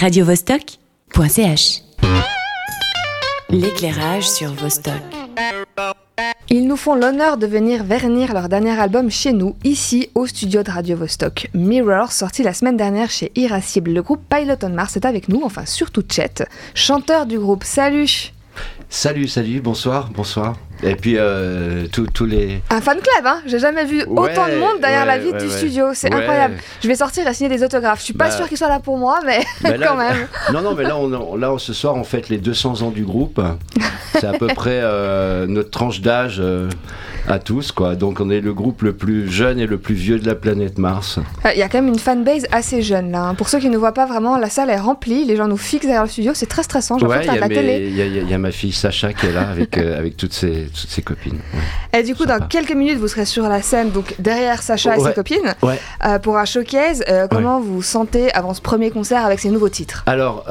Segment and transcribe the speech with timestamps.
[0.00, 1.82] radiovostok.ch
[3.50, 4.94] L'éclairage sur Vostok.
[6.48, 10.62] Ils nous font l'honneur de venir vernir leur dernier album chez nous, ici au studio
[10.62, 11.50] de Radio Vostok.
[11.52, 13.92] Mirror, sorti la semaine dernière chez Irascible.
[13.92, 17.64] Le groupe Pilot on Mars est avec nous, enfin surtout Chet, chanteur du groupe.
[17.64, 18.32] Salut
[18.92, 20.56] Salut, salut, bonsoir, bonsoir.
[20.82, 22.60] Et puis euh, tous les.
[22.70, 25.90] Un fan club, hein J'ai jamais vu autant de monde derrière la vitre du studio.
[25.94, 26.56] C'est incroyable.
[26.82, 28.00] Je vais sortir et signer des autographes.
[28.00, 28.36] Je suis pas bah.
[28.36, 29.44] sûr qu'ils soient là pour moi, mais,
[29.78, 30.26] quand même.
[30.52, 33.40] Non, non, mais là, on, là, ce soir, on fête les 200 ans du groupe.
[34.14, 36.38] C'est à peu près euh, notre tranche d'âge.
[36.40, 36.68] Euh,
[37.28, 37.94] à tous, quoi.
[37.94, 40.78] Donc on est le groupe le plus jeune et le plus vieux de la planète
[40.78, 41.18] Mars.
[41.54, 43.28] Il y a quand même une fanbase assez jeune là.
[43.28, 43.34] Hein.
[43.34, 45.86] Pour ceux qui ne voient pas vraiment, la salle est remplie, les gens nous fixent
[45.86, 46.98] derrière le studio, c'est très stressant.
[46.98, 50.90] Il y, a ma fille Sacha qui est là avec, euh, avec toutes, ses, toutes
[50.90, 51.38] ses copines.
[51.92, 55.00] Et du coup, dans quelques minutes, vous serez sur la scène, donc derrière Sacha et
[55.00, 55.54] ses copines,
[56.04, 57.04] euh, pour un showcase.
[57.08, 60.04] Euh, comment vous vous sentez avant ce premier concert avec ces nouveaux titres?
[60.06, 60.44] Alors,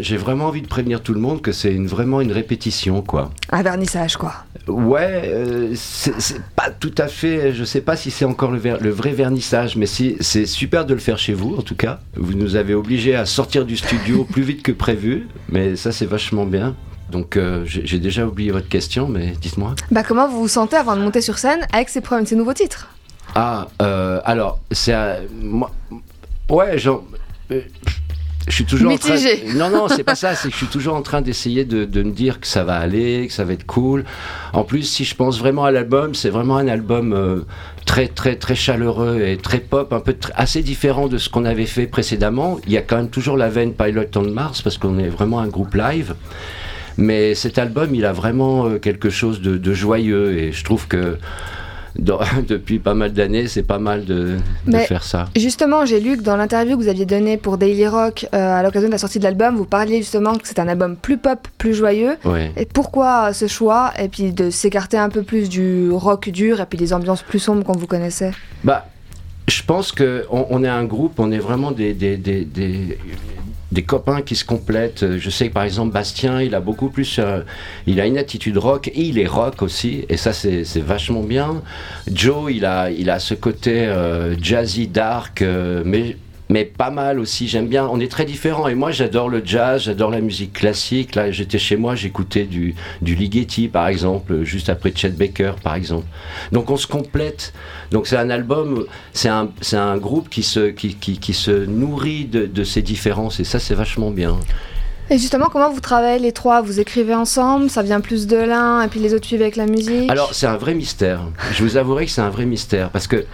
[0.00, 3.30] j'ai vraiment envie de prévenir tout le monde que c'est une, vraiment une répétition, quoi.
[3.50, 4.34] Un vernissage, quoi.
[4.66, 9.12] Ouais, c'est pas tout à fait, je sais pas si c'est encore le, le, vrai
[9.12, 12.00] vernissage, mais c'est super de le faire chez vous en tout cas.
[12.14, 16.04] Vous nous avez obligés à sortir du studio plus vite que prévu, mais ça c'est
[16.04, 16.76] vachement bien.
[17.10, 19.74] Donc euh, j'ai déjà oublié votre question, mais dites-moi.
[19.90, 22.88] Bah comment vous vous sentez avant de monter sur scène avec ces, ces nouveaux titres?
[23.34, 24.94] Ah, euh, alors c'est
[25.40, 25.70] moi,
[26.50, 27.04] ouais, genre.
[28.48, 29.16] Je suis toujours en train.
[29.54, 30.34] Non, non, c'est pas ça.
[30.34, 32.76] C'est que je suis toujours en train d'essayer de, de, me dire que ça va
[32.76, 34.04] aller, que ça va être cool.
[34.52, 37.40] En plus, si je pense vraiment à l'album, c'est vraiment un album euh,
[37.84, 41.66] très, très, très chaleureux et très pop, un peu assez différent de ce qu'on avait
[41.66, 42.58] fait précédemment.
[42.66, 45.40] Il y a quand même toujours la veine Pilot on Mars parce qu'on est vraiment
[45.40, 46.14] un groupe live.
[46.96, 50.88] Mais cet album, il a vraiment euh, quelque chose de, de joyeux et je trouve
[50.88, 51.16] que
[52.48, 54.36] depuis pas mal d'années, c'est pas mal de,
[54.86, 55.28] faire ça.
[55.36, 58.62] Justement, j'ai lu que dans l'interview que vous aviez donnée pour Daily Rock euh, à
[58.62, 61.48] l'occasion de la sortie de l'album, vous parliez justement que c'est un album plus pop,
[61.58, 62.16] plus joyeux.
[62.56, 66.66] Et pourquoi ce choix Et puis de s'écarter un peu plus du rock dur et
[66.66, 68.32] puis des ambiances plus sombres qu'on vous connaissait?
[68.64, 68.86] Bah,
[69.48, 72.98] je pense qu'on on est un groupe, on est vraiment des, des, des, des
[73.82, 75.02] copains qui se complètent.
[75.02, 77.42] Euh, je sais par exemple Bastien, il a beaucoup plus, euh,
[77.86, 81.62] il a une attitude rock et il est rock aussi, et ça c'est vachement bien.
[82.10, 85.44] Joe, il a, il a ce côté euh, jazzy dark,
[85.84, 86.16] mais
[86.48, 87.48] mais pas mal aussi.
[87.48, 87.86] J'aime bien.
[87.86, 88.68] On est très différents.
[88.68, 91.14] Et moi, j'adore le jazz, j'adore la musique classique.
[91.14, 95.74] Là, j'étais chez moi, j'écoutais du, du Ligeti, par exemple, juste après Chet Baker, par
[95.74, 96.06] exemple.
[96.52, 97.52] Donc, on se complète.
[97.90, 102.24] Donc, c'est un album, c'est un, un groupe qui se, qui, qui, qui se nourrit
[102.24, 103.40] de, de ces différences.
[103.40, 104.38] Et ça, c'est vachement bien.
[105.10, 106.60] Et justement, comment vous travaillez les trois?
[106.60, 109.64] Vous écrivez ensemble Ça vient plus de l'un et puis les autres suivent avec la
[109.64, 110.10] musique?
[110.10, 111.22] Alors, c'est un vrai mystère.
[111.54, 112.90] Je vous avouerai que c'est un vrai mystère.
[112.90, 113.24] Parce que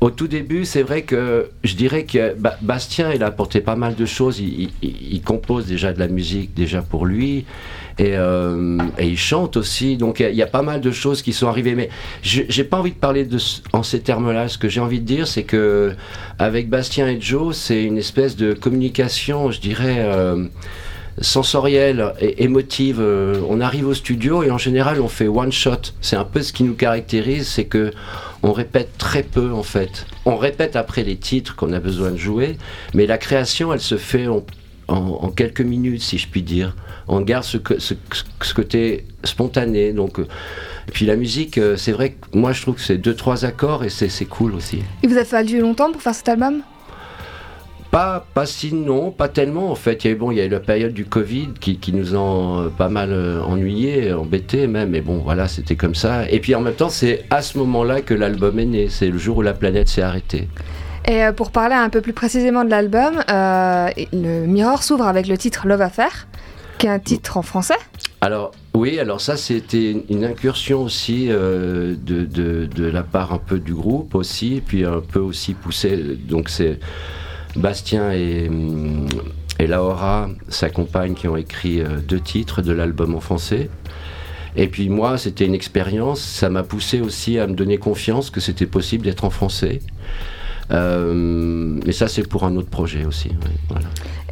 [0.00, 3.94] au tout début, c'est vrai que je dirais que Bastien, il a apporté pas mal
[3.94, 4.40] de choses.
[4.40, 7.44] Il, compose déjà de la musique déjà pour lui.
[7.98, 9.98] Et, euh, il chante aussi.
[9.98, 11.74] Donc il y, a pas mal de choses qui sont arrivées.
[11.74, 11.90] Mais
[12.22, 13.28] j'ai pas envie de parler
[13.74, 14.48] en ces termes-là.
[14.48, 15.92] Ce que j'ai envie de dire, c'est que
[16.38, 19.96] avec Bastien et Joe, c'est une espèce de communication, je dirais.
[19.98, 20.46] Euh,
[21.20, 22.98] sensorielle et émotive.
[23.00, 25.92] Euh, on arrive au studio et en général on fait one shot.
[26.00, 27.92] C'est un peu ce qui nous caractérise, c'est que
[28.42, 30.06] on répète très peu en fait.
[30.24, 32.56] On répète après les titres qu'on a besoin de jouer,
[32.94, 34.42] mais la création elle se fait en,
[35.36, 36.74] quelques minutes si je puis dire.
[37.06, 39.92] On garde ce, ce, côté spontané.
[39.92, 40.26] Donc, euh,
[40.88, 43.44] et puis la musique, euh, c'est vrai que moi je trouve que c'est deux trois
[43.44, 44.82] accords et c'est cool aussi.
[45.02, 46.62] Il vous a fallu longtemps pour faire cet album?
[47.90, 50.04] Pas, pas si, non, pas tellement en fait.
[50.04, 52.14] Il y a, bon, il y a eu la période du Covid qui, qui nous
[52.14, 56.28] a euh, pas mal euh, ennuyés, embêtés même, mais bon, voilà, c'était comme ça.
[56.30, 59.18] Et puis en même temps, c'est à ce moment-là que l'album est né, c'est le
[59.18, 60.48] jour où la planète s'est arrêtée.
[61.06, 65.36] Et euh, pour parler un peu plus précisément de l'album, le Mirror s'ouvre avec le
[65.36, 66.28] titre Love Affair,
[66.78, 67.78] qui est un titre en français.
[68.20, 73.58] Alors oui, alors ça c'était une incursion aussi de, de, de, la part un peu
[73.58, 75.96] du groupe aussi, puis un peu aussi poussé.
[76.28, 76.78] Donc c'est
[77.56, 78.50] Bastien et,
[79.58, 83.68] et Laura, sa compagne, qui ont écrit euh, deux titres de l'album en français.
[84.56, 88.40] Et puis moi, c'était une expérience, ça m'a poussé aussi à me donner confiance que
[88.40, 89.80] c'était possible d'être en français.
[90.72, 91.12] Euh,
[91.84, 93.30] mais ça, c'est pour un autre projet aussi.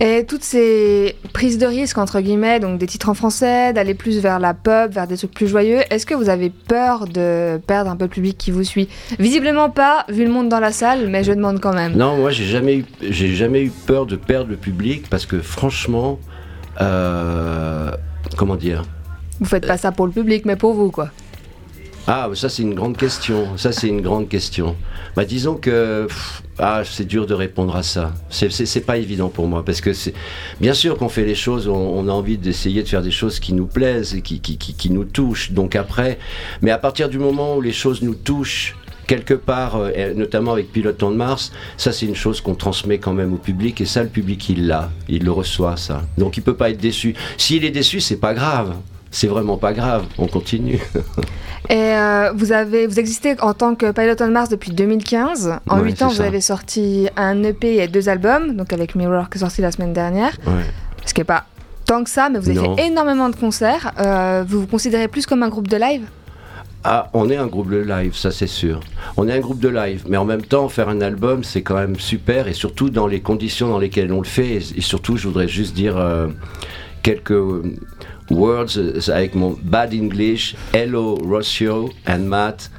[0.00, 4.20] Et toutes ces prises de risque, entre guillemets, donc des titres en français, d'aller plus
[4.20, 7.90] vers la pop, vers des trucs plus joyeux, est-ce que vous avez peur de perdre
[7.90, 8.88] un peu le public qui vous suit?
[9.18, 11.96] Visiblement pas, vu le monde dans la salle, mais je demande quand même.
[11.96, 16.20] Non, moi, j'ai jamais, j'ai jamais eu peur de perdre le public parce que franchement,
[16.80, 17.90] euh,
[18.36, 18.84] comment dire?
[19.40, 21.10] Vous faites pas ça pour le public, mais pour vous, quoi.
[22.06, 23.56] Ah, ça c'est une grande question.
[23.58, 24.76] Ça c'est une grande question.
[25.16, 26.06] Bah, disons que
[26.58, 28.12] ah, c'est dur de répondre à ça.
[28.30, 30.14] C'est pas évident pour moi parce que c'est
[30.60, 33.52] bien sûr qu'on fait les choses, on, a envie d'essayer de faire des choses qui
[33.52, 35.52] nous plaisent et qui, qui, qui, nous touchent.
[35.52, 36.18] Donc après,
[36.62, 38.74] mais à partir du moment où les choses nous touchent,
[39.06, 43.12] quelque part, euh, notamment avec Piloton de Mars, ça c'est une chose qu'on transmet quand
[43.12, 46.02] même au public et ça le public il l'a, il le reçoit ça.
[46.16, 47.14] Donc il peut pas être déçu.
[47.36, 48.76] S'il est déçu, c'est pas grave
[49.10, 50.80] c'est vraiment pas grave, on continue.
[51.70, 55.58] Et euh, vous, avez, vous existez en tant que Pilot on Mars depuis 2015.
[55.68, 59.36] En 8 ans, vous avez sorti un EP et deux albums, donc avec Mirror qui
[59.36, 60.32] est sorti la semaine dernière.
[61.04, 61.44] Ce qui n'est pas
[61.84, 63.92] tant que ça, mais vous avez fait énormément de concerts.
[63.98, 66.02] Euh, vous vous considérez plus comme un groupe de live?
[66.84, 68.80] Ah, on est un groupe de live, ça c'est sûr.
[69.16, 71.74] On est un groupe de live, mais en même temps, faire un album, c'est quand
[71.74, 74.60] même super, et surtout dans les conditions dans lesquelles on le fait.
[74.76, 76.28] Et, surtout, je voudrais juste dire euh,
[77.02, 77.34] quelques
[78.30, 80.54] words avec mon bad English.
[80.72, 82.70] Hello, Rocio and Matt.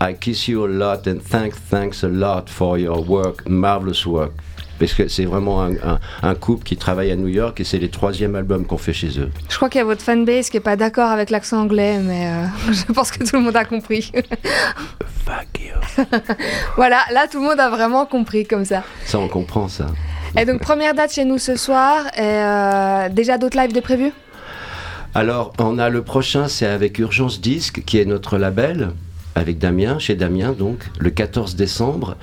[0.00, 4.32] I kiss you a lot and thank, thanks a lot for your work, marvelous work.
[4.78, 7.88] Parce que c'est vraiment un, un, couple qui travaille à New York et c'est les
[7.88, 9.30] troisième albums qu'on fait chez eux.
[9.48, 12.26] Je crois qu'il y a votre fanbase qui n'est pas d'accord avec l'accent anglais, mais
[12.26, 14.12] euh, je pense que tout le monde a compris.
[15.24, 16.04] Fuck you.
[16.76, 18.82] voilà, là tout le monde a vraiment compris comme ça.
[19.06, 19.86] Ça, on comprend ça.
[20.38, 22.04] Et donc, première date chez nous ce soir.
[22.14, 24.12] Et euh, déjà d'autres lives de prévus?
[25.16, 28.90] Alors, on a le prochain, c'est avec Urgence Disque, qui est notre label,
[29.34, 32.16] avec Damien, chez Damien, donc, le 14 décembre.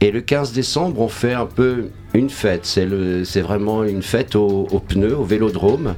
[0.00, 2.64] Et le 15 décembre, on fait un peu une fête.
[2.64, 5.96] C'est vraiment une fête aux au pneus, au vélodrome.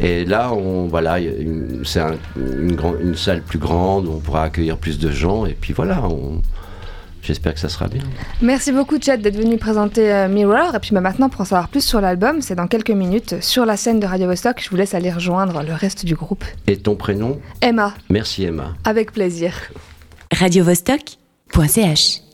[0.00, 1.18] Et là, on, voilà,
[1.84, 2.00] c'est
[2.36, 5.44] une, une, salle plus grande, on pourra accueillir plus de gens.
[5.44, 6.40] Et puis voilà, on,
[7.22, 8.02] J'espère que ça sera bien.
[8.40, 10.74] Merci beaucoup, Chad, d'être venu présenter euh, Mirror.
[10.74, 13.66] Et puis bah, maintenant, pour en savoir plus sur l'album, c'est dans quelques minutes sur
[13.66, 14.62] la scène de Radio Vostok.
[14.62, 16.44] Je vous laisse aller rejoindre le reste du groupe.
[16.66, 17.40] Et ton prénom?
[17.60, 17.94] Emma.
[18.08, 18.74] Merci, Emma.
[18.84, 19.52] Avec plaisir.
[20.32, 22.27] Radio Vostok.ch